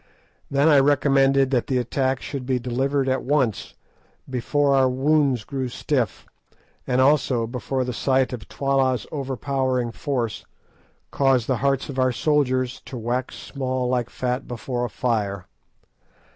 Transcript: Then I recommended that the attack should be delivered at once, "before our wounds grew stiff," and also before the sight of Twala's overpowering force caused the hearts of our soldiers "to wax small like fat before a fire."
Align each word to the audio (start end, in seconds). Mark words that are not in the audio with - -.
Then 0.49 0.67
I 0.67 0.79
recommended 0.79 1.51
that 1.51 1.67
the 1.67 1.77
attack 1.77 2.23
should 2.23 2.43
be 2.47 2.57
delivered 2.57 3.07
at 3.07 3.21
once, 3.21 3.75
"before 4.27 4.73
our 4.73 4.89
wounds 4.89 5.43
grew 5.43 5.69
stiff," 5.69 6.25
and 6.87 6.99
also 6.99 7.45
before 7.45 7.83
the 7.83 7.93
sight 7.93 8.33
of 8.33 8.47
Twala's 8.47 9.05
overpowering 9.11 9.91
force 9.91 10.43
caused 11.11 11.45
the 11.45 11.57
hearts 11.57 11.87
of 11.87 11.99
our 11.99 12.11
soldiers 12.11 12.81
"to 12.85 12.97
wax 12.97 13.35
small 13.35 13.89
like 13.89 14.09
fat 14.09 14.47
before 14.47 14.85
a 14.85 14.89
fire." 14.89 15.45